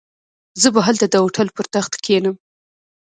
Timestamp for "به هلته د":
0.73-1.15